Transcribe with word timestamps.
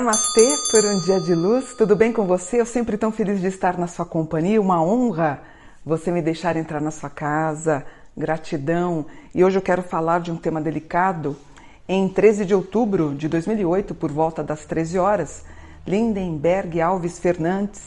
Namastê 0.00 0.56
por 0.70 0.82
um 0.82 0.98
dia 0.98 1.20
de 1.20 1.34
luz, 1.34 1.74
tudo 1.74 1.94
bem 1.94 2.10
com 2.10 2.24
você? 2.24 2.58
Eu 2.58 2.64
sempre 2.64 2.96
tão 2.96 3.12
feliz 3.12 3.38
de 3.38 3.48
estar 3.48 3.76
na 3.76 3.86
sua 3.86 4.06
companhia, 4.06 4.58
uma 4.58 4.82
honra 4.82 5.42
você 5.84 6.10
me 6.10 6.22
deixar 6.22 6.56
entrar 6.56 6.80
na 6.80 6.90
sua 6.90 7.10
casa, 7.10 7.84
gratidão. 8.16 9.04
E 9.34 9.44
hoje 9.44 9.58
eu 9.58 9.62
quero 9.62 9.82
falar 9.82 10.20
de 10.20 10.32
um 10.32 10.38
tema 10.38 10.58
delicado. 10.58 11.36
Em 11.86 12.08
13 12.08 12.46
de 12.46 12.54
outubro 12.54 13.14
de 13.14 13.28
2008, 13.28 13.94
por 13.94 14.10
volta 14.10 14.42
das 14.42 14.64
13 14.64 14.98
horas, 14.98 15.44
Lindenberg 15.86 16.80
Alves 16.80 17.18
Fernandes, 17.18 17.82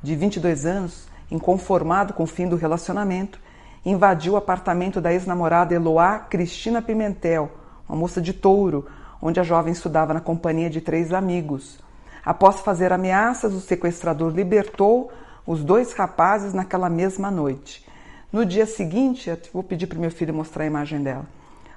de 0.00 0.14
22 0.14 0.64
anos, 0.64 1.08
inconformado 1.28 2.12
com 2.12 2.22
o 2.22 2.28
fim 2.28 2.46
do 2.46 2.54
relacionamento, 2.54 3.40
invadiu 3.84 4.34
o 4.34 4.36
apartamento 4.36 5.00
da 5.00 5.12
ex-namorada 5.12 5.74
Eloá 5.74 6.20
Cristina 6.20 6.80
Pimentel, 6.80 7.50
uma 7.88 7.98
moça 7.98 8.20
de 8.20 8.32
touro, 8.32 8.86
onde 9.20 9.40
a 9.40 9.42
jovem 9.42 9.72
estudava 9.72 10.14
na 10.14 10.20
companhia 10.20 10.70
de 10.70 10.80
três 10.80 11.12
amigos. 11.12 11.78
Após 12.24 12.60
fazer 12.60 12.92
ameaças, 12.92 13.54
o 13.54 13.60
sequestrador 13.60 14.32
libertou 14.32 15.10
os 15.46 15.64
dois 15.64 15.92
rapazes 15.92 16.52
naquela 16.52 16.90
mesma 16.90 17.30
noite. 17.30 17.86
No 18.30 18.44
dia 18.44 18.66
seguinte, 18.66 19.32
vou 19.52 19.62
pedir 19.62 19.86
para 19.86 19.98
meu 19.98 20.10
filho 20.10 20.34
mostrar 20.34 20.64
a 20.64 20.66
imagem 20.66 21.02
dela. 21.02 21.24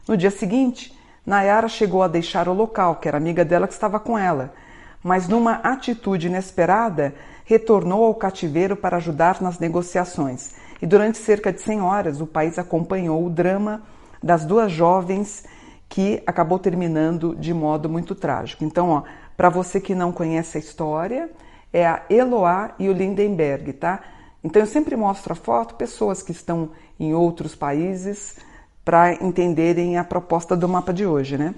No 0.08 0.18
dia 0.18 0.32
seguinte, 0.32 0.98
Nayara 1.26 1.68
chegou 1.68 2.04
a 2.04 2.08
deixar 2.08 2.48
o 2.50 2.54
local, 2.54 2.96
que 2.96 3.08
era 3.08 3.18
amiga 3.18 3.46
dela 3.46 3.68
que 3.68 3.74
estava 3.74 4.00
com 4.00 4.18
ela, 4.18 4.54
mas 5.04 5.28
numa 5.28 5.54
atitude 5.54 6.28
inesperada, 6.28 7.16
retornou 7.46 8.04
ao 8.04 8.16
cativeiro 8.16 8.76
para 8.76 8.98
ajudar 8.98 9.42
nas 9.42 9.60
negociações. 9.60 10.54
E 10.82 10.86
durante 10.86 11.18
cerca 11.18 11.54
de 11.54 11.62
100 11.62 11.82
horas, 11.82 12.22
o 12.22 12.28
país 12.28 12.60
acompanhou 12.60 13.26
o 13.26 13.30
drama 13.30 13.82
das 14.22 14.46
duas 14.46 14.72
jovens 14.72 15.46
que 15.92 16.24
acabou 16.26 16.58
terminando 16.58 17.36
de 17.36 17.54
modo 17.54 17.90
muito 17.90 18.16
trágico. 18.16 18.64
Então, 18.64 19.04
para 19.36 19.50
você 19.50 19.78
que 19.82 19.94
não 19.94 20.10
conhece 20.14 20.58
a 20.58 20.62
história, 20.62 21.30
é 21.74 21.86
a 21.86 22.04
Eloá 22.10 22.72
e 22.80 22.88
o 22.88 22.94
Lindenberg, 22.94 23.74
tá? 23.74 24.00
Então 24.42 24.62
eu 24.62 24.66
sempre 24.66 24.96
mostro 24.96 25.34
a 25.34 25.36
foto, 25.36 25.76
pessoas 25.76 26.24
que 26.24 26.32
estão 26.32 26.70
em 26.98 27.14
outros 27.14 27.56
países 27.56 28.38
para 28.86 29.16
entenderem 29.16 29.98
a 29.98 30.04
proposta 30.06 30.56
do 30.56 30.68
mapa 30.68 30.94
de 30.94 31.06
hoje, 31.06 31.38
né? 31.38 31.54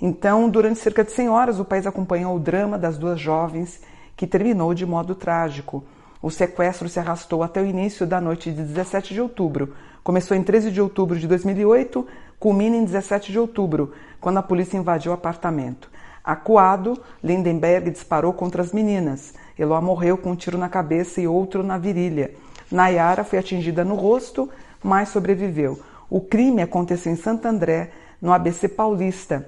Então, 0.00 0.48
durante 0.48 0.78
cerca 0.78 1.02
de 1.02 1.10
100 1.10 1.28
horas, 1.28 1.58
o 1.58 1.64
país 1.64 1.84
acompanhou 1.84 2.36
o 2.36 2.40
drama 2.40 2.78
das 2.78 2.96
duas 2.96 3.18
jovens 3.18 3.80
que 4.16 4.28
terminou 4.28 4.74
de 4.74 4.86
modo 4.86 5.16
trágico. 5.16 5.82
O 6.22 6.30
sequestro 6.30 6.88
se 6.88 7.00
arrastou 7.00 7.42
até 7.42 7.60
o 7.60 7.66
início 7.66 8.06
da 8.06 8.20
noite 8.20 8.52
de 8.52 8.62
17 8.62 9.12
de 9.12 9.20
outubro. 9.20 9.74
Começou 10.04 10.36
em 10.36 10.42
13 10.42 10.70
de 10.70 10.80
outubro 10.80 11.18
de 11.18 11.26
2008, 11.26 12.06
culmina 12.42 12.76
em 12.76 12.84
17 12.84 13.30
de 13.30 13.38
outubro, 13.38 13.92
quando 14.20 14.38
a 14.38 14.42
polícia 14.42 14.76
invadiu 14.76 15.12
o 15.12 15.14
apartamento. 15.14 15.88
Acuado, 16.24 17.00
Lindenberg 17.22 17.88
disparou 17.88 18.32
contra 18.32 18.60
as 18.60 18.72
meninas. 18.72 19.32
Eloá 19.56 19.80
morreu 19.80 20.18
com 20.18 20.32
um 20.32 20.34
tiro 20.34 20.58
na 20.58 20.68
cabeça 20.68 21.20
e 21.20 21.28
outro 21.28 21.62
na 21.62 21.78
virilha. 21.78 22.32
Nayara 22.68 23.22
foi 23.22 23.38
atingida 23.38 23.84
no 23.84 23.94
rosto, 23.94 24.50
mas 24.82 25.10
sobreviveu. 25.10 25.80
O 26.10 26.20
crime 26.20 26.62
aconteceu 26.62 27.12
em 27.12 27.16
Santo 27.16 27.46
André, 27.46 27.92
no 28.20 28.32
ABC 28.32 28.66
Paulista. 28.66 29.46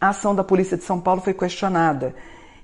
A 0.00 0.08
ação 0.08 0.34
da 0.34 0.42
Polícia 0.42 0.78
de 0.78 0.84
São 0.84 0.98
Paulo 0.98 1.20
foi 1.20 1.34
questionada. 1.34 2.14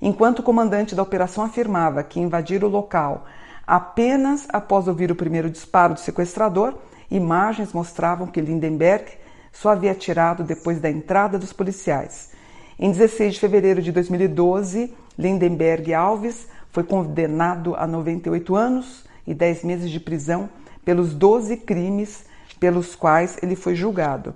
Enquanto 0.01 0.39
o 0.39 0.43
comandante 0.43 0.95
da 0.95 1.03
operação 1.03 1.45
afirmava 1.45 2.03
que 2.03 2.19
invadiram 2.19 2.67
o 2.67 2.71
local 2.71 3.27
apenas 3.67 4.47
após 4.49 4.89
ouvir 4.89 5.11
o 5.11 5.15
primeiro 5.15 5.51
disparo 5.51 5.93
do 5.93 6.01
sequestrador, 6.01 6.73
imagens 7.11 7.75
mostravam 7.75 8.27
que 8.27 8.41
Lindenberg 8.41 9.23
só 9.55 9.71
havia 9.71 9.93
atirado 9.93 10.43
depois 10.43 10.81
da 10.81 10.91
entrada 10.91 11.39
dos 11.39 11.53
policiais. 11.53 12.33
Em 12.79 12.91
16 12.91 13.35
de 13.35 13.41
fevereiro 13.41 13.81
de 13.81 13.93
2012, 13.93 14.93
Lindenberg 15.17 15.95
Alves 15.95 16.49
foi 16.71 16.83
condenado 16.83 17.75
a 17.77 17.87
98 17.87 18.55
anos 18.57 19.05
e 19.25 19.33
10 19.33 19.65
meses 19.65 19.91
de 19.91 20.01
prisão 20.01 20.51
pelos 20.85 21.15
12 21.15 21.57
crimes 21.59 22.27
pelos 22.59 22.97
quais 22.97 23.39
ele 23.43 23.55
foi 23.55 23.77
julgado. 23.77 24.35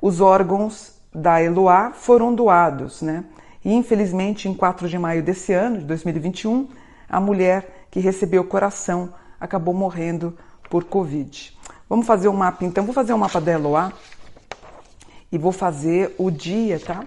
Os 0.00 0.20
órgãos 0.20 0.94
da 1.12 1.42
Eloá 1.42 1.90
foram 1.92 2.32
doados, 2.34 3.02
né? 3.02 3.24
E 3.64 3.72
infelizmente, 3.72 4.48
em 4.48 4.54
4 4.54 4.88
de 4.88 4.98
maio 4.98 5.22
desse 5.22 5.52
ano, 5.52 5.78
de 5.78 5.84
2021, 5.84 6.68
a 7.08 7.20
mulher 7.20 7.86
que 7.90 7.98
recebeu 7.98 8.42
o 8.42 8.46
coração 8.46 9.12
acabou 9.40 9.74
morrendo 9.74 10.36
por 10.70 10.84
Covid. 10.84 11.56
Vamos 11.88 12.06
fazer 12.06 12.28
um 12.28 12.36
mapa 12.36 12.64
então. 12.64 12.84
Vou 12.84 12.94
fazer 12.94 13.12
um 13.12 13.18
mapa 13.18 13.40
da 13.40 13.52
Eloá 13.52 13.92
e 15.34 15.38
vou 15.38 15.50
fazer 15.50 16.14
o 16.16 16.30
dia, 16.30 16.78
tá? 16.78 17.04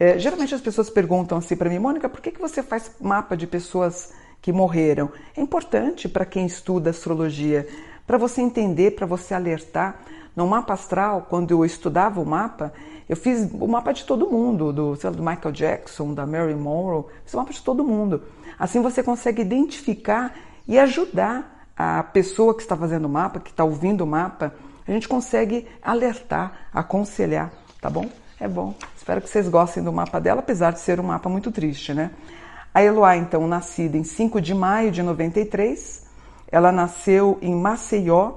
É, 0.00 0.18
geralmente 0.18 0.54
as 0.54 0.60
pessoas 0.62 0.88
perguntam 0.88 1.36
assim 1.36 1.54
para 1.54 1.68
mim, 1.68 1.78
Mônica, 1.78 2.08
por 2.08 2.22
que, 2.22 2.30
que 2.30 2.40
você 2.40 2.62
faz 2.62 2.90
mapa 2.98 3.36
de 3.36 3.46
pessoas 3.46 4.10
que 4.40 4.50
morreram? 4.50 5.10
É 5.36 5.42
importante 5.42 6.08
para 6.08 6.24
quem 6.24 6.46
estuda 6.46 6.88
astrologia, 6.88 7.68
para 8.06 8.16
você 8.16 8.40
entender, 8.40 8.92
para 8.92 9.04
você 9.04 9.34
alertar. 9.34 10.00
No 10.34 10.46
mapa 10.46 10.72
astral, 10.72 11.26
quando 11.28 11.50
eu 11.50 11.62
estudava 11.62 12.22
o 12.22 12.24
mapa, 12.24 12.72
eu 13.06 13.16
fiz 13.16 13.46
o 13.52 13.66
mapa 13.68 13.92
de 13.92 14.06
todo 14.06 14.30
mundo, 14.30 14.72
do, 14.72 14.98
lá, 15.04 15.10
do 15.10 15.22
Michael 15.22 15.52
Jackson, 15.52 16.14
da 16.14 16.24
Mary 16.24 16.54
Monroe, 16.54 17.04
fiz 17.22 17.34
o 17.34 17.36
mapa 17.36 17.52
de 17.52 17.62
todo 17.62 17.84
mundo. 17.84 18.22
Assim 18.58 18.80
você 18.80 19.02
consegue 19.02 19.42
identificar 19.42 20.34
e 20.66 20.78
ajudar 20.78 21.66
a 21.76 22.02
pessoa 22.02 22.54
que 22.54 22.62
está 22.62 22.74
fazendo 22.74 23.04
o 23.04 23.10
mapa, 23.10 23.40
que 23.40 23.50
está 23.50 23.62
ouvindo 23.62 24.04
o 24.04 24.06
mapa, 24.06 24.54
a 24.90 24.94
gente 24.94 25.08
consegue 25.08 25.66
alertar, 25.82 26.68
aconselhar, 26.72 27.52
tá 27.80 27.90
bom? 27.90 28.08
É 28.40 28.48
bom. 28.48 28.74
Espero 28.96 29.20
que 29.20 29.28
vocês 29.28 29.48
gostem 29.48 29.82
do 29.82 29.92
mapa 29.92 30.20
dela, 30.20 30.40
apesar 30.40 30.72
de 30.72 30.80
ser 30.80 31.00
um 31.00 31.04
mapa 31.04 31.28
muito 31.28 31.50
triste, 31.50 31.92
né? 31.92 32.10
A 32.72 32.82
Eloá, 32.82 33.16
então, 33.16 33.46
nascida 33.48 33.96
em 33.96 34.04
5 34.04 34.40
de 34.40 34.54
maio 34.54 34.90
de 34.90 35.02
93, 35.02 36.06
ela 36.50 36.70
nasceu 36.70 37.38
em 37.42 37.54
Maceió. 37.54 38.34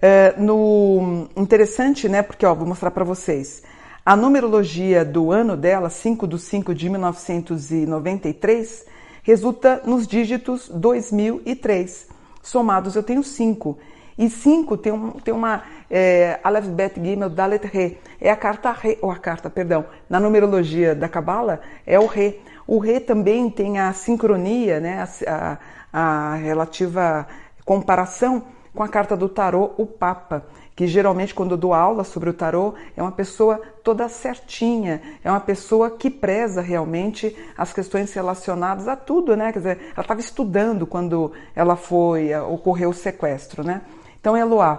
É, 0.00 0.34
no 0.36 1.28
interessante, 1.36 2.08
né? 2.08 2.22
Porque 2.22 2.44
ó, 2.44 2.54
vou 2.54 2.66
mostrar 2.66 2.90
para 2.90 3.04
vocês. 3.04 3.62
A 4.04 4.16
numerologia 4.16 5.04
do 5.04 5.30
ano 5.30 5.56
dela, 5.56 5.88
5 5.88 6.26
de 6.26 6.38
5 6.38 6.74
de 6.74 6.88
1993, 6.90 8.84
resulta 9.22 9.80
nos 9.84 10.08
dígitos 10.08 10.68
2003. 10.68 12.08
Somados 12.42 12.96
eu 12.96 13.02
tenho 13.02 13.22
5. 13.22 13.78
E 14.18 14.28
5 14.28 14.76
tem, 14.76 14.92
um, 14.92 15.10
tem 15.12 15.32
uma 15.32 15.62
é, 15.90 16.38
Aleph 16.42 16.66
Bet 16.66 17.00
Gimel 17.02 17.30
Dalet 17.30 17.66
Re. 17.66 17.98
É 18.20 18.30
a 18.30 18.36
carta 18.36 18.70
Re, 18.72 18.98
ou 19.00 19.10
a 19.10 19.16
carta, 19.16 19.48
perdão, 19.48 19.84
na 20.08 20.20
numerologia 20.20 20.94
da 20.94 21.08
Kabbalah 21.08 21.60
é 21.86 21.98
o 21.98 22.06
Re. 22.06 22.40
O 22.66 22.78
Re 22.78 23.00
também 23.00 23.50
tem 23.50 23.78
a 23.78 23.92
sincronia, 23.92 24.80
né, 24.80 25.06
a, 25.26 25.58
a, 25.92 26.32
a 26.32 26.34
relativa 26.36 27.26
comparação 27.64 28.44
com 28.74 28.82
a 28.82 28.88
carta 28.88 29.16
do 29.16 29.28
tarô, 29.28 29.72
o 29.76 29.86
Papa, 29.86 30.46
que 30.74 30.86
geralmente 30.86 31.34
quando 31.34 31.52
eu 31.52 31.56
dou 31.58 31.74
aula 31.74 32.04
sobre 32.04 32.30
o 32.30 32.32
tarô 32.32 32.74
é 32.96 33.02
uma 33.02 33.12
pessoa 33.12 33.60
toda 33.84 34.08
certinha, 34.08 35.02
é 35.22 35.30
uma 35.30 35.40
pessoa 35.40 35.90
que 35.90 36.08
preza 36.08 36.62
realmente 36.62 37.36
as 37.56 37.72
questões 37.72 38.12
relacionadas 38.14 38.88
a 38.88 38.96
tudo, 38.96 39.36
né? 39.36 39.52
Quer 39.52 39.58
dizer, 39.58 39.78
ela 39.92 40.00
estava 40.00 40.20
estudando 40.20 40.86
quando 40.86 41.32
ela 41.54 41.76
foi 41.76 42.34
ocorreu 42.34 42.90
o 42.90 42.94
sequestro, 42.94 43.62
né? 43.62 43.82
Então 44.22 44.36
Eloá 44.36 44.78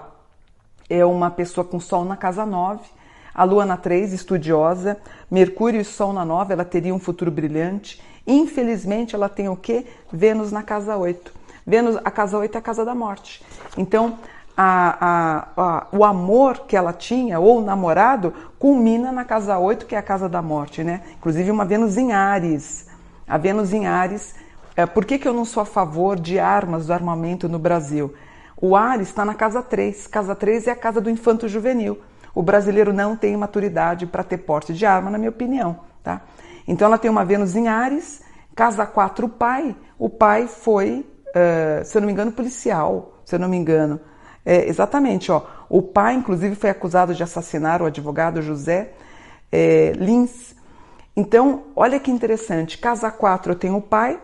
é 0.89 1.03
uma 1.03 1.29
pessoa 1.29 1.65
com 1.65 1.77
Sol 1.77 2.05
na 2.05 2.15
casa 2.15 2.45
9, 2.45 2.79
a 3.35 3.43
Lua 3.43 3.65
na 3.65 3.75
3, 3.75 4.13
estudiosa, 4.13 4.97
Mercúrio 5.29 5.81
e 5.81 5.83
Sol 5.83 6.13
na 6.13 6.23
9, 6.23 6.53
ela 6.53 6.63
teria 6.63 6.95
um 6.95 6.99
futuro 6.99 7.29
brilhante. 7.29 8.01
Infelizmente, 8.25 9.15
ela 9.15 9.27
tem 9.27 9.49
o 9.49 9.57
quê? 9.57 9.85
Vênus 10.09 10.49
na 10.53 10.63
casa 10.63 10.95
8. 10.95 11.34
Vênus, 11.67 11.97
a 11.97 12.09
casa 12.09 12.37
8 12.37 12.55
é 12.55 12.57
a 12.57 12.61
casa 12.61 12.85
da 12.85 12.95
morte. 12.95 13.43
Então, 13.78 14.17
a, 14.55 14.97
a, 15.05 15.47
a, 15.57 15.87
o 15.91 16.05
amor 16.05 16.59
que 16.59 16.78
ela 16.78 16.93
tinha, 16.93 17.37
ou 17.37 17.59
o 17.59 17.66
namorado, 17.66 18.34
culmina 18.57 19.11
na 19.11 19.25
casa 19.25 19.59
8, 19.59 19.85
que 19.85 19.93
é 19.93 19.97
a 19.97 20.01
casa 20.01 20.29
da 20.29 20.41
morte, 20.41 20.85
né? 20.85 21.01
Inclusive 21.17 21.51
uma 21.51 21.66
Vênus 21.66 21.97
em 21.97 22.13
Ares. 22.13 22.87
A 23.28 23.37
Vênus 23.37 23.73
em 23.73 23.87
Ares. 23.87 24.35
É, 24.73 24.85
por 24.85 25.03
que, 25.03 25.19
que 25.19 25.28
eu 25.28 25.34
não 25.34 25.43
sou 25.43 25.61
a 25.61 25.66
favor 25.66 26.17
de 26.17 26.39
armas, 26.39 26.85
do 26.85 26.93
armamento 26.93 27.49
no 27.49 27.59
Brasil? 27.59 28.13
O 28.59 28.76
Ares 28.76 29.09
está 29.09 29.26
na 29.26 29.34
casa 29.34 29.61
3. 29.61 30.08
Casa 30.08 30.35
3 30.35 30.67
é 30.67 30.72
a 30.72 30.76
casa 30.76 31.02
do 31.02 31.09
infanto 31.09 31.47
juvenil. 31.47 32.00
O 32.34 32.41
brasileiro 32.41 32.91
não 32.91 33.16
tem 33.16 33.35
maturidade 33.38 34.05
para 34.08 34.23
ter 34.23 34.40
porte 34.40 34.73
de 34.73 34.85
arma, 34.85 35.09
na 35.09 35.17
minha 35.17 35.29
opinião. 35.29 35.79
Tá? 36.02 36.22
Então 36.67 36.88
ela 36.88 36.97
tem 36.97 37.11
uma 37.11 37.23
Vênus 37.23 37.55
em 37.55 37.67
Ares, 37.67 38.22
casa 38.55 38.85
4 38.85 39.26
o 39.26 39.29
pai. 39.29 39.76
O 39.97 40.09
pai 40.09 40.47
foi, 40.47 41.05
uh, 41.29 41.85
se 41.85 41.97
eu 41.97 42.02
não 42.02 42.08
me 42.08 42.14
engano, 42.14 42.32
policial, 42.32 43.20
se 43.26 43.35
eu 43.35 43.40
não 43.40 43.50
me 43.50 43.58
engano. 43.58 44.00
É, 44.46 44.67
exatamente, 44.67 45.32
ó. 45.32 45.46
O 45.70 45.82
pai, 45.82 46.16
inclusive, 46.16 46.56
foi 46.56 46.70
acusado 46.70 47.14
de 47.16 47.23
assassinar 47.23 47.82
o 47.82 47.85
advogado 47.85 48.41
José 48.41 48.91
é, 49.52 49.94
Lins. 49.96 50.56
Então, 51.16 51.66
olha 51.76 51.99
que 51.99 52.11
interessante. 52.11 52.78
Casa 52.78 53.09
4 53.09 53.53
eu 53.53 53.56
tenho 53.56 53.78
o 53.78 53.82
pai 53.82 54.20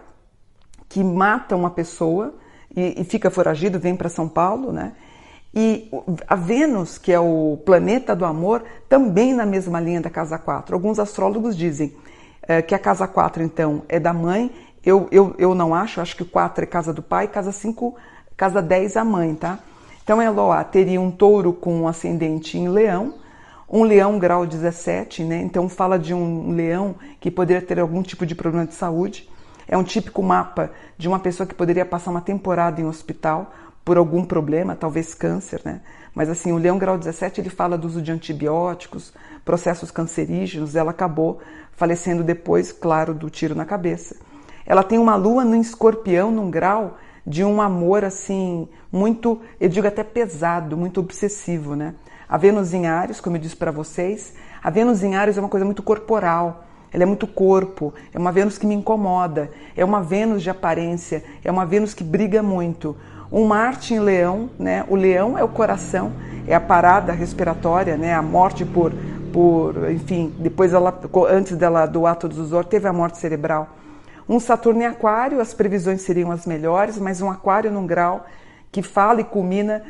que 0.88 1.04
mata 1.04 1.56
uma 1.56 1.70
pessoa 1.70 2.34
e, 2.75 3.01
e 3.01 3.04
fica 3.04 3.30
foragido, 3.30 3.80
vem 3.80 3.95
para 3.95 4.10
São 4.10 4.27
Paulo, 4.27 4.71
né? 4.71 4.94
E 5.54 5.89
a 6.27 6.36
Vênus, 6.36 6.98
que 6.98 7.12
é 7.12 7.19
o 7.19 7.57
planeta 7.66 8.16
do 8.16 8.24
amor, 8.24 8.63
também 8.88 9.33
na 9.33 9.45
mesma 9.45 9.80
linha 9.80 10.00
da 10.00 10.10
casa 10.10 10.38
4. 10.38 10.75
Alguns 10.75 11.00
astrólogos 11.00 11.57
dizem 11.57 11.95
é, 12.44 12.62
que 12.62 12.75
a 12.75 12.80
casa 12.80 13.07
4, 13.07 13.42
então, 13.42 13.81
é 13.89 14.00
da 14.00 14.13
mãe. 14.13 14.51
Eu, 14.86 15.07
eu, 15.12 15.36
eu 15.39 15.56
não 15.56 15.74
acho, 15.74 16.01
acho 16.01 16.16
que 16.16 16.24
4 16.24 16.63
é 16.63 16.68
casa 16.68 16.94
do 16.94 17.01
pai, 17.01 17.27
casa 17.27 17.51
5, 17.51 17.95
casa 18.38 18.62
10 18.62 18.98
a 18.98 19.04
mãe, 19.04 19.33
tá? 19.33 19.60
Então, 20.04 20.22
Eloá 20.22 20.63
teria 20.63 21.01
um 21.01 21.12
touro 21.12 21.51
com 21.51 21.81
um 21.81 21.88
ascendente 21.88 22.57
em 22.57 22.68
leão, 22.68 23.15
um 23.69 23.83
leão 23.83 24.18
grau 24.18 24.45
17, 24.45 25.24
né? 25.24 25.42
Então 25.42 25.69
fala 25.69 26.00
de 26.00 26.13
um 26.13 26.51
leão 26.51 26.95
que 27.19 27.30
poderia 27.30 27.62
ter 27.62 27.80
algum 27.80 28.01
tipo 28.01 28.25
de 28.25 28.33
problema 28.33 28.65
de 28.65 28.74
saúde. 28.74 29.30
É 29.69 29.77
um 29.77 29.83
típico 29.83 30.24
mapa 30.24 30.71
de 30.98 31.07
uma 31.07 31.19
pessoa 31.19 31.45
que 31.45 31.54
poderia 31.54 31.86
passar 31.86 32.10
uma 32.10 32.21
temporada 32.21 32.81
em 32.81 32.86
hospital 32.86 33.54
por 33.86 33.98
algum 33.98 34.25
problema, 34.25 34.75
talvez 34.75 35.13
câncer, 35.13 35.62
né? 35.63 35.81
Mas 36.13 36.27
assim, 36.27 36.51
o 36.51 36.57
leão 36.57 36.80
grau 36.80 36.98
17 36.98 37.39
ele 37.39 37.51
fala 37.51 37.77
do 37.77 37.86
uso 37.86 38.01
de 38.01 38.12
antibióticos, 38.12 39.13
processos 39.45 39.92
cancerígenos. 39.92 40.75
Ela 40.75 40.89
acabou 40.89 41.39
falecendo 41.74 42.24
depois, 42.24 42.71
claro, 42.71 43.13
do 43.13 43.30
tiro 43.30 43.54
na 43.54 43.63
cabeça. 43.63 44.16
Ela 44.66 44.83
tem 44.83 44.98
uma 44.98 45.16
lua 45.16 45.45
no 45.45 45.56
escorpião 45.56 46.31
num 46.31 46.50
grau 46.50 46.98
de 47.25 47.44
um 47.44 47.62
amor 47.62 48.04
assim 48.04 48.68
muito, 48.92 49.39
eu 49.60 49.69
digo 49.69 49.88
até 49.88 50.04
pesado, 50.04 50.75
muito 50.75 51.00
obsessivo, 51.00 51.75
né? 51.75 51.94
A 52.27 52.38
Vênus 52.38 52.74
em 52.74 52.88
Ares, 52.88 53.22
como 53.22 53.36
eu 53.36 53.42
disse 53.42 53.56
para 53.56 53.72
vocês, 53.72 54.33
a 54.63 54.69
Vênus 54.72 55.04
em 55.04 55.15
Ares 55.15 55.38
é 55.38 55.39
uma 55.39 55.50
coisa 55.50 55.65
muito 55.65 55.83
corporal, 55.83 56.65
ela 56.94 57.03
é 57.03 57.06
muito 57.06 57.27
corpo, 57.27 57.94
é 58.13 58.18
uma 58.18 58.31
Vênus 58.31 58.57
que 58.57 58.65
me 58.65 58.75
incomoda, 58.75 59.50
é 59.75 59.86
uma 59.86 60.01
Vênus 60.01 60.41
de 60.41 60.50
aparência, 60.50 61.24
é 61.44 61.51
uma 61.51 61.65
Vênus 61.65 61.94
que 61.94 62.03
briga 62.03 62.41
muito. 62.41 62.95
Um 63.31 63.45
Marte 63.45 63.94
em 63.94 64.00
Leão, 64.00 64.50
né? 64.57 64.83
O 64.88 64.95
Leão 64.95 65.38
é 65.38 65.44
o 65.44 65.47
coração, 65.47 66.12
é 66.47 66.56
a 66.56 66.59
parada 66.59 67.13
respiratória, 67.13 67.95
né? 67.95 68.13
A 68.13 68.21
morte 68.21 68.65
por, 68.65 68.91
por, 69.31 69.91
enfim, 69.91 70.33
depois 70.39 70.74
ela, 70.74 71.00
antes 71.30 71.56
dela 71.56 71.86
do 71.86 72.07
ato 72.07 72.27
do 72.27 72.44
Zor, 72.45 72.65
teve 72.65 72.88
a 72.88 72.94
morte 72.94 73.18
cerebral. 73.19 73.69
Um 74.27 74.39
Saturno 74.39 74.81
em 74.81 74.86
Aquário, 74.86 75.39
as 75.39 75.53
previsões 75.53 76.01
seriam 76.01 76.31
as 76.31 76.45
melhores, 76.45 76.97
mas 76.97 77.21
um 77.21 77.30
Aquário 77.30 77.71
num 77.71 77.86
grau 77.86 78.25
que 78.71 78.81
fala 78.81 79.21
e 79.21 79.24
culmina 79.24 79.83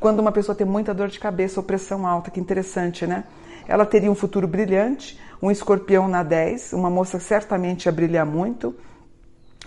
quando 0.00 0.20
uma 0.20 0.32
pessoa 0.32 0.54
tem 0.54 0.66
muita 0.66 0.94
dor 0.94 1.08
de 1.08 1.18
cabeça 1.18 1.60
ou 1.60 1.64
pressão 1.64 2.06
alta, 2.06 2.30
que 2.30 2.40
interessante, 2.40 3.06
né? 3.06 3.24
Ela 3.66 3.86
teria 3.86 4.10
um 4.10 4.14
futuro 4.14 4.46
brilhante, 4.46 5.18
um 5.40 5.50
escorpião 5.50 6.08
na 6.08 6.22
10, 6.22 6.72
uma 6.72 6.90
moça 6.90 7.18
certamente 7.18 7.86
ia 7.86 7.92
brilhar 7.92 8.26
muito. 8.26 8.74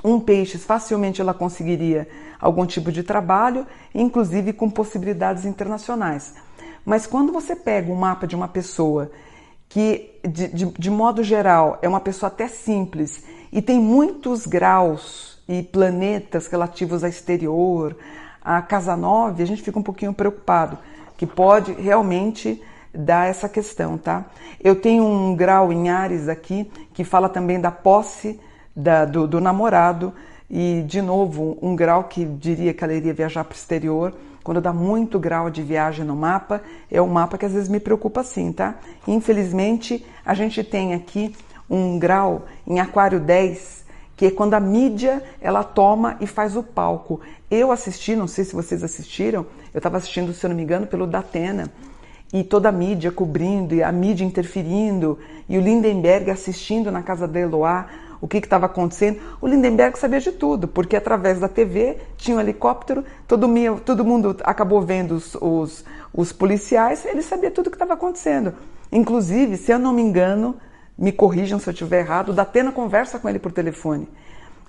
Um 0.03 0.19
peixes, 0.19 0.63
facilmente 0.63 1.19
ela 1.19 1.33
conseguiria 1.33 2.07
algum 2.39 2.65
tipo 2.65 2.91
de 2.91 3.03
trabalho, 3.03 3.65
inclusive 3.93 4.53
com 4.53 4.69
possibilidades 4.69 5.45
internacionais. 5.45 6.35
Mas 6.85 7.07
quando 7.07 7.33
você 7.33 7.55
pega 7.55 7.91
um 7.91 7.95
mapa 7.95 8.27
de 8.27 8.35
uma 8.35 8.47
pessoa 8.47 9.11
que, 9.67 10.11
de, 10.23 10.47
de, 10.49 10.65
de 10.65 10.89
modo 10.91 11.23
geral, 11.23 11.79
é 11.81 11.89
uma 11.89 11.99
pessoa 11.99 12.27
até 12.27 12.47
simples 12.47 13.23
e 13.51 13.61
tem 13.61 13.79
muitos 13.79 14.45
graus 14.45 15.39
e 15.47 15.63
planetas 15.63 16.47
relativos 16.47 17.03
ao 17.03 17.09
exterior, 17.09 17.95
a 18.43 18.61
casa 18.61 18.95
9, 18.95 19.41
a 19.41 19.45
gente 19.47 19.63
fica 19.63 19.79
um 19.79 19.83
pouquinho 19.83 20.13
preocupado, 20.13 20.77
que 21.17 21.25
pode 21.25 21.73
realmente 21.73 22.61
dar 22.95 23.27
essa 23.27 23.49
questão, 23.49 23.97
tá? 23.97 24.25
Eu 24.63 24.75
tenho 24.75 25.03
um 25.03 25.35
grau 25.35 25.71
em 25.71 25.89
Ares 25.89 26.27
aqui 26.27 26.69
que 26.93 27.03
fala 27.03 27.29
também 27.29 27.59
da 27.59 27.71
posse 27.71 28.39
da, 28.75 29.05
do, 29.05 29.27
do, 29.27 29.39
namorado 29.39 30.13
e, 30.49 30.83
de 30.87 31.01
novo, 31.01 31.57
um 31.61 31.75
grau 31.75 32.05
que 32.05 32.25
diria 32.25 32.73
que 32.73 32.83
ela 32.83 32.93
iria 32.93 33.13
viajar 33.13 33.43
para 33.43 33.53
o 33.53 33.55
exterior. 33.55 34.13
Quando 34.43 34.61
dá 34.61 34.71
muito 34.71 35.19
grau 35.19 35.49
de 35.49 35.63
viagem 35.63 36.05
no 36.05 36.15
mapa, 36.15 36.61
é 36.91 37.01
um 37.01 37.07
mapa 37.07 37.37
que 37.37 37.45
às 37.45 37.53
vezes 37.53 37.69
me 37.69 37.79
preocupa 37.79 38.21
assim, 38.21 38.51
tá? 38.51 38.75
Infelizmente, 39.07 40.05
a 40.25 40.33
gente 40.33 40.63
tem 40.63 40.93
aqui 40.93 41.35
um 41.69 41.97
grau 41.97 42.43
em 42.67 42.79
Aquário 42.79 43.19
10 43.19 43.85
que 44.15 44.27
é 44.27 44.31
quando 44.31 44.53
a 44.53 44.59
mídia 44.59 45.21
ela 45.41 45.63
toma 45.63 46.17
e 46.21 46.27
faz 46.27 46.55
o 46.55 46.63
palco. 46.63 47.19
Eu 47.51 47.71
assisti, 47.71 48.15
não 48.15 48.27
sei 48.27 48.45
se 48.45 48.55
vocês 48.55 48.83
assistiram, 48.83 49.45
eu 49.73 49.77
estava 49.77 49.97
assistindo, 49.97 50.33
se 50.33 50.45
eu 50.45 50.49
não 50.49 50.55
me 50.55 50.63
engano, 50.63 50.87
pelo 50.87 51.05
Datena, 51.05 51.71
e 52.33 52.43
toda 52.43 52.69
a 52.69 52.71
mídia 52.71 53.11
cobrindo, 53.11 53.73
e 53.73 53.83
a 53.83 53.91
mídia 53.91 54.25
interferindo, 54.25 55.17
e 55.47 55.57
o 55.57 55.61
Lindenberg 55.61 56.29
assistindo 56.31 56.91
na 56.91 57.01
casa 57.01 57.27
da 57.27 57.39
Eloá 57.39 57.87
o 58.21 58.27
que 58.27 58.37
estava 58.37 58.65
acontecendo. 58.65 59.19
O 59.39 59.47
Lindenberg 59.47 59.97
sabia 59.99 60.19
de 60.19 60.31
tudo, 60.31 60.67
porque 60.67 60.95
através 60.95 61.39
da 61.39 61.47
TV 61.47 61.97
tinha 62.17 62.37
um 62.37 62.39
helicóptero, 62.39 63.03
todo, 63.27 63.47
todo 63.85 64.05
mundo 64.05 64.35
acabou 64.43 64.81
vendo 64.81 65.15
os, 65.15 65.35
os, 65.35 65.85
os 66.13 66.31
policiais, 66.31 67.05
ele 67.05 67.21
sabia 67.21 67.51
tudo 67.51 67.67
o 67.67 67.69
que 67.69 67.75
estava 67.75 67.93
acontecendo. 67.93 68.53
Inclusive, 68.91 69.57
se 69.57 69.71
eu 69.71 69.79
não 69.79 69.93
me 69.93 70.01
engano, 70.01 70.55
me 70.97 71.11
corrijam 71.11 71.59
se 71.59 71.69
eu 71.69 71.71
estiver 71.71 71.99
errado, 71.99 72.29
o 72.29 72.33
Datena 72.33 72.71
conversa 72.71 73.19
com 73.19 73.29
ele 73.29 73.39
por 73.39 73.51
telefone. 73.51 74.09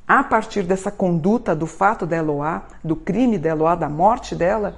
A 0.07 0.23
partir 0.23 0.63
dessa 0.63 0.91
conduta 0.91 1.55
do 1.55 1.67
fato 1.67 2.07
da 2.07 2.17
Eloá, 2.17 2.63
do 2.83 2.95
crime 2.95 3.39
da 3.39 3.49
Eloá, 3.49 3.75
da 3.75 3.89
morte 3.89 4.35
dela, 4.35 4.77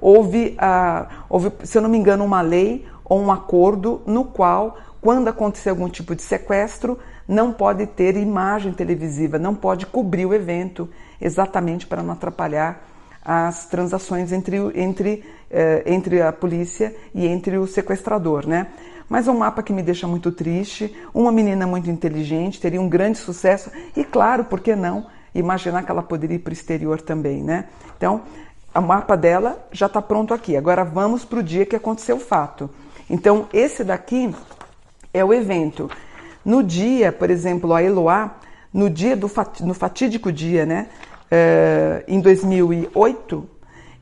houve, 0.00 0.56
uh, 0.60 1.06
houve, 1.28 1.52
se 1.64 1.76
eu 1.76 1.82
não 1.82 1.88
me 1.88 1.98
engano, 1.98 2.24
uma 2.24 2.40
lei 2.40 2.86
ou 3.04 3.20
um 3.20 3.32
acordo 3.32 4.02
no 4.06 4.24
qual, 4.24 4.76
quando 5.00 5.28
acontecer 5.28 5.70
algum 5.70 5.88
tipo 5.88 6.14
de 6.14 6.22
sequestro, 6.22 6.98
não 7.26 7.52
pode 7.52 7.86
ter 7.86 8.16
imagem 8.16 8.72
televisiva, 8.72 9.38
não 9.38 9.54
pode 9.54 9.86
cobrir 9.86 10.26
o 10.26 10.34
evento, 10.34 10.88
exatamente 11.20 11.86
para 11.86 12.02
não 12.02 12.12
atrapalhar 12.12 12.84
as 13.24 13.66
transações 13.66 14.32
entre, 14.32 14.56
entre, 14.74 15.24
uh, 15.50 15.82
entre 15.86 16.22
a 16.22 16.32
polícia 16.32 16.94
e 17.14 17.26
entre 17.26 17.58
o 17.58 17.66
sequestrador, 17.66 18.46
né? 18.46 18.68
mas 19.08 19.26
é 19.26 19.30
um 19.30 19.38
mapa 19.38 19.62
que 19.62 19.72
me 19.72 19.82
deixa 19.82 20.06
muito 20.06 20.30
triste. 20.30 20.94
Uma 21.14 21.32
menina 21.32 21.66
muito 21.66 21.90
inteligente, 21.90 22.60
teria 22.60 22.80
um 22.80 22.88
grande 22.88 23.18
sucesso 23.18 23.70
e, 23.96 24.04
claro, 24.04 24.44
por 24.44 24.60
que 24.60 24.76
não 24.76 25.06
imaginar 25.34 25.84
que 25.84 25.90
ela 25.90 26.02
poderia 26.02 26.36
ir 26.36 26.40
para 26.40 26.50
o 26.50 26.52
exterior 26.52 27.00
também, 27.00 27.42
né? 27.42 27.66
Então, 27.96 28.22
o 28.78 28.82
mapa 28.82 29.16
dela 29.16 29.66
já 29.72 29.86
está 29.86 30.00
pronto 30.00 30.32
aqui. 30.32 30.56
Agora 30.56 30.84
vamos 30.84 31.24
para 31.24 31.40
o 31.40 31.42
dia 31.42 31.66
que 31.66 31.76
aconteceu 31.76 32.16
o 32.16 32.20
fato. 32.20 32.70
Então, 33.08 33.46
esse 33.52 33.82
daqui 33.82 34.34
é 35.12 35.24
o 35.24 35.32
evento. 35.32 35.90
No 36.44 36.62
dia, 36.62 37.12
por 37.12 37.30
exemplo, 37.30 37.74
a 37.74 37.82
Eloá, 37.82 38.36
no 38.72 38.88
dia 38.90 39.16
do 39.16 39.30
no 39.60 39.74
fatídico 39.74 40.30
dia, 40.30 40.64
né? 40.66 40.88
Uh, 41.30 42.04
em 42.06 42.20
2008, 42.20 43.48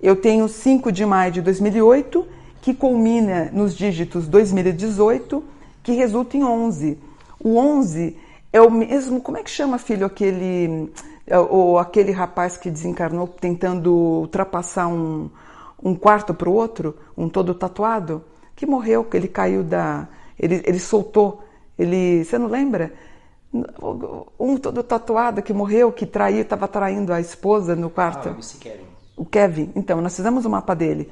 eu 0.01 0.17
tenho 0.17 0.49
5 0.49 0.93
de 0.93 1.05
maio 1.05 1.33
de 1.33 1.43
2008 1.43 2.27
que 2.63 2.75
culmina 2.75 3.51
nos 3.53 3.77
dígitos 3.77 4.27
2018, 4.27 5.43
que 5.83 5.93
resulta 5.93 6.37
em 6.37 6.45
11. 6.45 6.99
O 7.39 7.57
11 7.57 8.17
é 8.53 8.61
o 8.61 8.71
mesmo, 8.71 9.21
como 9.21 9.39
é 9.39 9.43
que 9.43 9.51
chama, 9.51 9.79
filho, 9.79 10.07
aquele, 10.07 10.91
é, 11.05 11.16
ou 11.51 11.79
aquele 11.79 12.13
rapaz 12.13 12.57
que 12.57 12.71
desencarnou 12.71 13.27
tentando 13.27 13.93
ultrapassar 13.93 14.87
um, 14.87 15.29
um 15.83 15.95
quarto 15.95 16.33
para 16.33 16.49
o 16.49 16.53
outro, 16.53 16.97
um 17.17 17.29
todo 17.29 17.55
tatuado, 17.55 18.25
que 18.55 18.65
morreu, 18.65 19.05
que 19.05 19.17
ele 19.17 19.29
caiu 19.29 19.63
da. 19.63 20.09
Ele, 20.39 20.63
ele 20.65 20.79
soltou, 20.79 21.43
ele. 21.79 22.25
Você 22.25 22.39
não 22.39 22.47
lembra? 22.47 22.93
Um 24.39 24.57
todo 24.57 24.83
tatuado 24.83 25.43
que 25.43 25.53
morreu, 25.53 25.91
que 25.91 26.07
traiu, 26.07 26.43
estava 26.43 26.69
traindo 26.69 27.13
a 27.13 27.21
esposa 27.21 27.75
no 27.75 27.91
quarto. 27.91 28.29
Ah, 28.29 28.33
o 28.33 28.59
Kevin. 28.59 28.85
O 29.17 29.25
Kevin. 29.25 29.73
Então, 29.75 30.01
nós 30.01 30.15
fizemos 30.15 30.45
o 30.45 30.51
mapa 30.51 30.75
dele. 30.75 31.11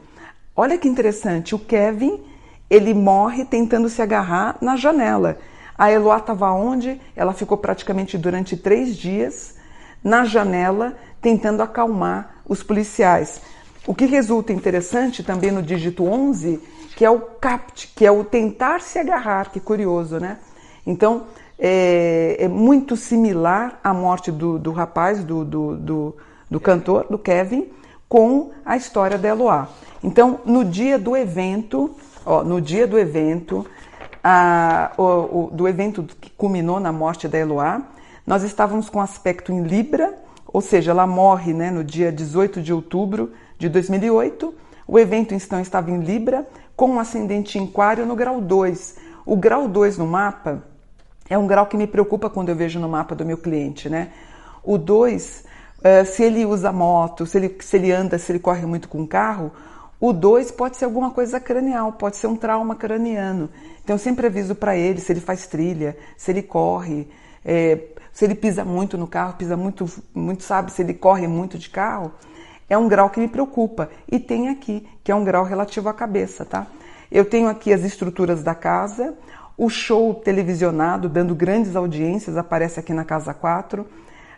Olha 0.54 0.78
que 0.78 0.86
interessante, 0.86 1.54
o 1.54 1.58
Kevin, 1.58 2.22
ele 2.70 2.94
morre 2.94 3.44
tentando 3.44 3.88
se 3.88 4.00
agarrar 4.00 4.56
na 4.60 4.76
janela. 4.76 5.38
A 5.76 5.90
Eloá 5.90 6.18
estava 6.18 6.52
onde? 6.52 7.00
Ela 7.16 7.32
ficou 7.32 7.58
praticamente 7.58 8.16
durante 8.16 8.56
três 8.56 8.96
dias 8.96 9.56
na 10.04 10.26
janela 10.26 10.94
tentando 11.22 11.62
acalmar 11.62 12.42
os 12.46 12.62
policiais. 12.62 13.40
O 13.86 13.94
que 13.94 14.04
resulta 14.04 14.52
interessante 14.52 15.22
também 15.22 15.50
no 15.50 15.62
dígito 15.62 16.04
11, 16.04 16.60
que 16.94 17.04
é 17.04 17.10
o 17.10 17.20
CAPT, 17.20 17.92
que 17.96 18.04
é 18.04 18.10
o 18.10 18.22
tentar 18.22 18.80
se 18.82 18.98
agarrar, 18.98 19.50
que 19.50 19.58
curioso, 19.58 20.20
né? 20.20 20.38
Então, 20.86 21.24
é, 21.58 22.36
é 22.40 22.48
muito 22.48 22.96
similar 22.96 23.80
à 23.82 23.94
morte 23.94 24.30
do, 24.30 24.58
do 24.58 24.70
rapaz, 24.70 25.24
do, 25.24 25.44
do, 25.44 25.76
do, 25.76 26.16
do 26.50 26.60
cantor, 26.60 27.06
do 27.08 27.18
Kevin, 27.18 27.68
com 28.08 28.50
a 28.64 28.76
história 28.76 29.16
da 29.16 29.28
Eloá. 29.28 29.68
Então, 30.02 30.40
no 30.44 30.64
dia 30.64 30.98
do 30.98 31.16
evento, 31.16 31.94
ó, 32.24 32.44
no 32.44 32.60
dia 32.60 32.86
do 32.86 32.98
evento, 32.98 33.66
a, 34.22 34.92
o, 34.96 35.02
o, 35.02 35.50
do 35.52 35.66
evento 35.66 36.02
que 36.20 36.30
culminou 36.30 36.78
na 36.78 36.92
morte 36.92 37.26
da 37.26 37.38
Eloá, 37.38 37.82
nós 38.26 38.42
estávamos 38.42 38.88
com 38.88 39.00
aspecto 39.00 39.52
em 39.52 39.62
Libra, 39.62 40.14
ou 40.46 40.60
seja, 40.60 40.92
ela 40.92 41.06
morre 41.06 41.52
né, 41.52 41.70
no 41.70 41.84
dia 41.84 42.12
18 42.12 42.62
de 42.62 42.72
outubro 42.72 43.32
de 43.58 43.68
2008. 43.68 44.54
O 44.86 44.98
evento 44.98 45.34
então 45.34 45.60
estava 45.60 45.90
em 45.90 46.00
Libra, 46.00 46.46
com 46.76 46.90
um 46.90 47.00
ascendente 47.00 47.58
em 47.58 47.64
Aquário 47.64 48.06
no 48.06 48.14
grau 48.14 48.40
2. 48.40 48.96
O 49.26 49.36
grau 49.36 49.68
2 49.68 49.98
no 49.98 50.06
mapa 50.06 50.62
é 51.28 51.36
um 51.36 51.46
grau 51.46 51.66
que 51.66 51.76
me 51.76 51.86
preocupa 51.86 52.30
quando 52.30 52.50
eu 52.50 52.56
vejo 52.56 52.78
no 52.78 52.88
mapa 52.88 53.14
do 53.14 53.24
meu 53.24 53.38
cliente, 53.38 53.88
né? 53.88 54.10
O 54.62 54.78
2, 54.78 55.44
eh, 55.82 56.04
se 56.04 56.22
ele 56.22 56.44
usa 56.44 56.72
moto, 56.72 57.26
se 57.26 57.38
ele, 57.38 57.56
se 57.60 57.76
ele 57.76 57.92
anda, 57.92 58.18
se 58.18 58.32
ele 58.32 58.38
corre 58.38 58.64
muito 58.66 58.88
com 58.88 59.06
carro, 59.06 59.52
O 60.00 60.12
2 60.12 60.50
pode 60.50 60.76
ser 60.76 60.84
alguma 60.84 61.10
coisa 61.12 61.40
cranial, 61.40 61.92
pode 61.92 62.16
ser 62.16 62.26
um 62.26 62.36
trauma 62.36 62.74
craniano. 62.74 63.48
Então 63.82 63.94
eu 63.94 63.98
sempre 63.98 64.26
aviso 64.26 64.54
para 64.54 64.76
ele 64.76 65.00
se 65.00 65.12
ele 65.12 65.20
faz 65.20 65.46
trilha, 65.46 65.96
se 66.16 66.30
ele 66.30 66.42
corre, 66.42 67.08
é, 67.44 67.78
se 68.12 68.24
ele 68.24 68.34
pisa 68.34 68.64
muito 68.64 68.96
no 68.96 69.06
carro, 69.06 69.34
pisa 69.34 69.56
muito, 69.56 69.86
muito, 70.14 70.42
sabe, 70.42 70.72
se 70.72 70.82
ele 70.82 70.94
corre 70.94 71.26
muito 71.26 71.58
de 71.58 71.68
carro, 71.68 72.12
é 72.68 72.78
um 72.78 72.88
grau 72.88 73.10
que 73.10 73.20
me 73.20 73.28
preocupa. 73.28 73.90
E 74.10 74.18
tem 74.18 74.48
aqui, 74.48 74.86
que 75.02 75.10
é 75.12 75.14
um 75.14 75.24
grau 75.24 75.44
relativo 75.44 75.88
à 75.88 75.92
cabeça, 75.92 76.44
tá? 76.44 76.66
Eu 77.10 77.24
tenho 77.24 77.48
aqui 77.48 77.72
as 77.72 77.82
estruturas 77.82 78.42
da 78.42 78.54
casa, 78.54 79.14
o 79.56 79.68
show 79.68 80.14
televisionado 80.14 81.08
dando 81.08 81.34
grandes 81.34 81.76
audiências 81.76 82.36
aparece 82.36 82.80
aqui 82.80 82.92
na 82.92 83.04
casa 83.04 83.32
4. 83.32 83.86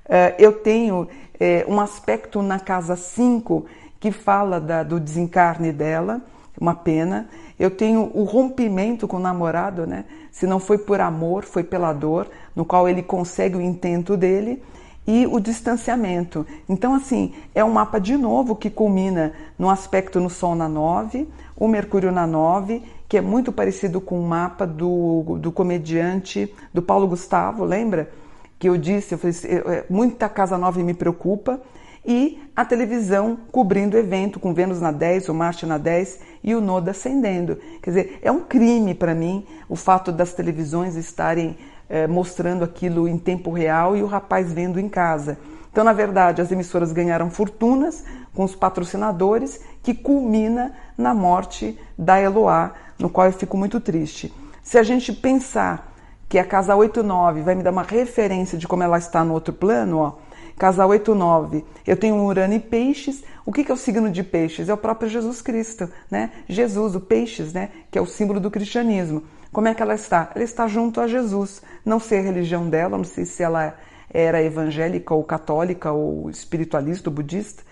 É, 0.09 0.35
eu 0.39 0.53
tenho 0.53 1.09
é, 1.39 1.65
um 1.69 1.81
aspecto 1.81 2.43
na 2.43 2.59
casa 2.59 2.97
5 2.97 3.67
que 3.99 4.11
fala 4.11 4.61
da, 4.61 4.83
do 4.83 5.01
desencarne 5.01 5.73
dela, 5.73 6.21
uma 6.61 6.75
pena. 6.75 7.29
Eu 7.59 7.71
tenho 7.71 8.11
o 8.15 8.25
rompimento 8.25 9.07
com 9.09 9.17
o 9.17 9.21
namorado, 9.21 9.87
né? 9.87 10.05
Se 10.31 10.47
não 10.47 10.59
foi 10.59 10.79
por 10.79 11.01
amor, 11.01 11.45
foi 11.45 11.65
pela 11.65 11.93
dor, 11.93 12.29
no 12.55 12.65
qual 12.65 12.89
ele 12.89 13.03
consegue 13.03 13.57
o 13.57 13.61
intento 13.61 14.17
dele 14.17 14.63
e 15.07 15.27
o 15.27 15.39
distanciamento. 15.39 16.47
Então, 16.69 16.95
assim, 16.95 17.33
é 17.55 17.65
um 17.65 17.71
mapa 17.71 17.99
de 17.99 18.17
novo 18.17 18.57
que 18.57 18.69
culmina 18.69 19.33
no 19.59 19.71
aspecto 19.71 20.21
no 20.21 20.29
Sol 20.29 20.55
na 20.55 20.69
9, 20.69 21.29
o 21.57 21.69
Mercúrio 21.69 22.11
na 22.11 22.27
9, 22.27 22.83
que 23.09 23.17
é 23.17 23.21
muito 23.21 23.53
parecido 23.53 24.01
com 24.01 24.19
o 24.19 24.27
mapa 24.27 24.67
do, 24.67 25.39
do 25.41 25.53
comediante 25.53 26.53
do 26.75 26.83
Paulo 26.83 27.07
Gustavo, 27.07 27.65
lembra? 27.65 28.11
Que 28.59 28.69
eu 28.69 28.77
disse, 28.77 29.15
eu 29.15 29.19
falei, 29.19 29.37
é, 29.45 29.85
muita 29.89 30.29
casa 30.29 30.59
9 30.59 30.83
me 30.83 30.95
preocupa 30.95 31.61
e 32.07 32.41
a 32.55 32.65
televisão 32.65 33.37
cobrindo 33.51 33.97
o 33.97 34.01
evento, 34.01 34.39
com 34.39 34.55
Vênus 34.55 34.81
na 34.81 34.93
10, 34.93 35.29
o 35.29 35.35
Marte 35.35 35.67
na 35.67 35.77
10 35.77 36.21
e 36.43 36.55
o 36.55 36.61
Nodo 36.61 36.89
ascendendo. 36.89 37.59
Quer 37.83 37.91
dizer, 37.91 38.19
é 38.23 38.31
um 38.31 38.41
crime 38.41 38.95
para 38.95 39.15
mim 39.15 39.45
o 39.69 39.75
fato 39.75 40.13
das 40.13 40.33
televisões 40.33 40.95
estarem 40.95 41.57
é, 41.89 42.07
mostrando 42.07 42.65
aquilo 42.65 43.09
em 43.09 43.19
tempo 43.19 43.51
real 43.51 43.97
e 43.97 44.03
o 44.03 44.07
rapaz 44.07 44.53
vendo 44.53 44.79
em 44.79 44.89
casa. 44.89 45.39
Então, 45.71 45.85
na 45.85 45.93
verdade, 45.93 46.41
as 46.41 46.51
emissoras 46.51 46.93
ganharam 46.93 47.29
fortunas 47.29 48.05
com 48.35 48.45
os 48.45 48.55
patrocinadores, 48.55 49.61
que 49.83 49.93
culmina 49.93 50.75
na 50.97 51.13
morte 51.13 51.79
da 51.99 52.21
Eloá, 52.21 52.73
no 52.99 53.11
qual 53.11 53.27
eu 53.27 53.33
fico 53.33 53.57
muito 53.57 53.81
triste. 53.81 54.33
Se 54.63 54.79
a 54.79 54.83
gente 54.83 55.13
pensar 55.13 55.93
que 56.29 56.39
a 56.39 56.45
casa 56.45 56.75
89 56.75 57.43
vai 57.43 57.55
me 57.55 57.63
dar 57.63 57.71
uma 57.71 57.83
referência 57.83 58.59
de 58.59 58.67
como 58.67 58.83
ela 58.83 58.99
está 58.99 59.25
no 59.25 59.33
outro 59.33 59.53
plano, 59.53 59.99
ó, 59.99 60.13
Casa 60.59 60.87
8, 60.87 61.15
9. 61.15 61.65
Eu 61.87 61.97
tenho 61.97 62.17
Urano 62.17 62.55
e 62.55 62.61
Peixes. 62.61 63.23
O 63.45 63.53
que 63.53 63.71
é 63.71 63.75
o 63.75 63.77
signo 63.77 64.11
de 64.11 64.23
Peixes? 64.23 64.69
É 64.69 64.75
o 64.75 64.79
próprio 64.79 65.09
Jesus 65.09 65.43
Cristo, 65.43 65.91
né? 66.11 66.31
Jesus, 66.49 66.95
o 66.95 67.01
Peixes, 67.01 67.53
né? 67.53 67.71
Que 67.91 67.99
é 67.99 68.01
o 68.01 68.07
símbolo 68.07 68.41
do 68.41 68.51
cristianismo. 68.51 69.23
Como 69.53 69.69
é 69.69 69.75
que 69.75 69.83
ela 69.83 69.95
está? 69.95 70.31
Ela 70.35 70.45
está 70.45 70.67
junto 70.67 71.01
a 71.01 71.07
Jesus. 71.07 71.63
Não 71.85 72.01
sei 72.01 72.21
a 72.21 72.23
religião 72.23 72.69
dela, 72.69 72.97
não 72.97 73.05
sei 73.05 73.27
se 73.27 73.43
ela 73.43 73.75
era 74.13 74.43
evangélica 74.43 75.15
ou 75.15 75.23
católica 75.23 75.93
ou 75.93 76.31
espiritualista 76.31 77.11
ou 77.11 77.15
budista, 77.15 77.63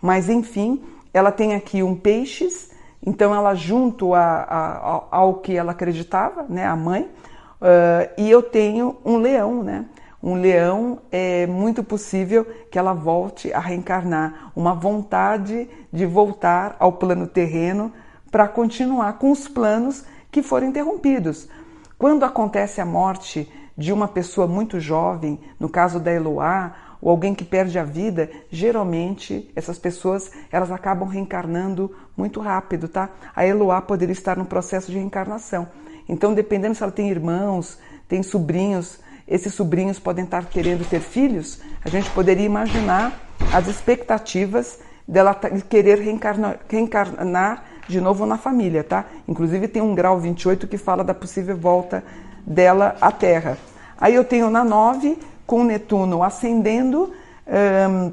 mas 0.00 0.28
enfim, 0.28 0.82
ela 1.14 1.32
tem 1.32 1.54
aqui 1.54 1.82
um 1.82 1.94
Peixes, 1.94 2.70
então 3.04 3.34
ela 3.34 3.54
junto 3.54 4.12
a, 4.12 4.20
a, 4.20 5.04
ao 5.10 5.34
que 5.34 5.56
ela 5.56 5.72
acreditava, 5.72 6.44
né? 6.48 6.66
A 6.66 6.76
mãe. 6.76 7.02
Uh, 7.02 8.12
e 8.18 8.30
eu 8.30 8.42
tenho 8.42 8.98
um 9.02 9.16
leão, 9.16 9.62
né? 9.62 9.86
Um 10.26 10.34
leão, 10.34 10.98
é 11.12 11.46
muito 11.46 11.84
possível 11.84 12.44
que 12.68 12.76
ela 12.76 12.92
volte 12.92 13.52
a 13.52 13.60
reencarnar, 13.60 14.50
uma 14.56 14.74
vontade 14.74 15.70
de 15.92 16.04
voltar 16.04 16.74
ao 16.80 16.94
plano 16.94 17.28
terreno 17.28 17.92
para 18.28 18.48
continuar 18.48 19.20
com 19.20 19.30
os 19.30 19.46
planos 19.46 20.04
que 20.28 20.42
foram 20.42 20.66
interrompidos. 20.66 21.48
Quando 21.96 22.24
acontece 22.24 22.80
a 22.80 22.84
morte 22.84 23.48
de 23.78 23.92
uma 23.92 24.08
pessoa 24.08 24.48
muito 24.48 24.80
jovem, 24.80 25.38
no 25.60 25.68
caso 25.68 26.00
da 26.00 26.12
Eloá, 26.12 26.74
ou 27.00 27.10
alguém 27.10 27.32
que 27.32 27.44
perde 27.44 27.78
a 27.78 27.84
vida, 27.84 28.28
geralmente 28.50 29.48
essas 29.54 29.78
pessoas 29.78 30.32
elas 30.50 30.72
acabam 30.72 31.08
reencarnando 31.08 31.94
muito 32.16 32.40
rápido, 32.40 32.88
tá? 32.88 33.10
A 33.32 33.46
Eloá 33.46 33.80
poderia 33.80 34.12
estar 34.12 34.36
no 34.36 34.44
processo 34.44 34.90
de 34.90 34.98
reencarnação. 34.98 35.68
Então, 36.08 36.34
dependendo 36.34 36.74
se 36.74 36.82
ela 36.82 36.90
tem 36.90 37.08
irmãos, 37.08 37.78
tem 38.08 38.24
sobrinhos 38.24 39.05
esses 39.26 39.54
sobrinhos 39.54 39.98
podem 39.98 40.24
estar 40.24 40.44
querendo 40.46 40.88
ter 40.88 41.00
filhos, 41.00 41.60
a 41.84 41.88
gente 41.88 42.08
poderia 42.10 42.46
imaginar 42.46 43.20
as 43.52 43.66
expectativas 43.66 44.78
dela 45.06 45.34
querer 45.68 45.98
reencarnar, 46.00 46.58
reencarnar 46.68 47.64
de 47.88 48.00
novo 48.00 48.26
na 48.26 48.36
família, 48.36 48.82
tá? 48.82 49.04
Inclusive 49.26 49.68
tem 49.68 49.82
um 49.82 49.94
grau 49.94 50.18
28 50.18 50.66
que 50.66 50.78
fala 50.78 51.04
da 51.04 51.14
possível 51.14 51.56
volta 51.56 52.02
dela 52.44 52.96
à 53.00 53.10
Terra. 53.10 53.58
Aí 53.98 54.14
eu 54.14 54.24
tenho 54.24 54.50
na 54.50 54.64
9, 54.64 55.18
com 55.46 55.64
Netuno 55.64 56.22
ascendendo, 56.22 57.12
hum, 57.46 58.12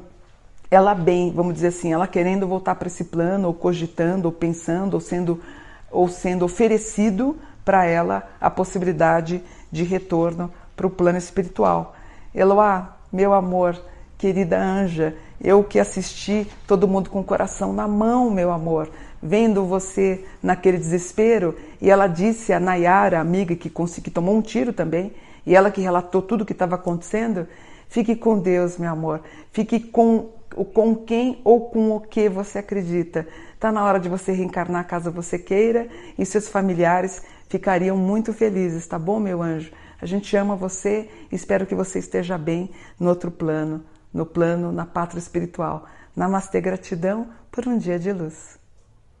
ela 0.70 0.94
bem, 0.94 1.32
vamos 1.32 1.54
dizer 1.54 1.68
assim, 1.68 1.92
ela 1.92 2.06
querendo 2.06 2.46
voltar 2.46 2.74
para 2.76 2.88
esse 2.88 3.04
plano, 3.04 3.48
ou 3.48 3.54
cogitando, 3.54 4.26
ou 4.26 4.32
pensando, 4.32 4.94
ou 4.94 5.00
sendo, 5.00 5.40
ou 5.90 6.08
sendo 6.08 6.44
oferecido 6.44 7.36
para 7.64 7.84
ela 7.84 8.28
a 8.40 8.50
possibilidade 8.50 9.42
de 9.70 9.82
retorno 9.82 10.50
para 10.76 10.86
o 10.86 10.90
plano 10.90 11.18
espiritual. 11.18 11.94
Eloá, 12.34 12.96
meu 13.12 13.32
amor, 13.32 13.80
querida 14.18 14.60
anja, 14.60 15.16
eu 15.40 15.62
que 15.62 15.78
assisti 15.78 16.46
todo 16.66 16.88
mundo 16.88 17.10
com 17.10 17.20
o 17.20 17.24
coração 17.24 17.72
na 17.72 17.86
mão, 17.86 18.30
meu 18.30 18.50
amor, 18.50 18.88
vendo 19.22 19.64
você 19.64 20.24
naquele 20.42 20.78
desespero, 20.78 21.54
e 21.80 21.90
ela 21.90 22.06
disse 22.06 22.52
a 22.52 22.60
Nayara, 22.60 23.20
amiga 23.20 23.54
que, 23.54 23.70
que 23.70 24.10
tomou 24.10 24.36
um 24.36 24.42
tiro 24.42 24.72
também, 24.72 25.12
e 25.46 25.54
ela 25.54 25.70
que 25.70 25.80
relatou 25.80 26.22
tudo 26.22 26.42
o 26.42 26.46
que 26.46 26.52
estava 26.52 26.74
acontecendo, 26.74 27.46
fique 27.88 28.16
com 28.16 28.38
Deus, 28.38 28.78
meu 28.78 28.90
amor, 28.90 29.20
fique 29.52 29.78
com, 29.78 30.30
com 30.72 30.94
quem 30.94 31.40
ou 31.44 31.68
com 31.68 31.96
o 31.96 32.00
que 32.00 32.28
você 32.28 32.58
acredita. 32.58 33.26
Está 33.54 33.70
na 33.70 33.84
hora 33.84 34.00
de 34.00 34.08
você 34.08 34.32
reencarnar 34.32 34.86
caso 34.86 35.10
você 35.10 35.38
queira, 35.38 35.88
e 36.18 36.24
seus 36.24 36.48
familiares 36.48 37.22
ficariam 37.48 37.96
muito 37.96 38.32
felizes, 38.32 38.86
tá 38.86 38.98
bom, 38.98 39.20
meu 39.20 39.42
anjo? 39.42 39.70
A 40.04 40.06
gente 40.06 40.36
ama 40.36 40.54
você 40.54 41.08
e 41.32 41.34
espero 41.34 41.64
que 41.64 41.74
você 41.74 41.98
esteja 41.98 42.36
bem 42.36 42.70
no 43.00 43.08
outro 43.08 43.30
plano, 43.30 43.82
no 44.12 44.26
plano, 44.26 44.70
na 44.70 44.84
pátria 44.84 45.18
espiritual. 45.18 45.86
Namastê, 46.14 46.60
gratidão 46.60 47.30
por 47.50 47.66
um 47.66 47.78
dia 47.78 47.98
de 47.98 48.12
luz. 48.12 48.58